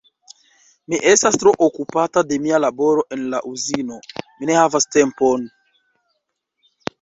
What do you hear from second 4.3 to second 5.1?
mi ne havas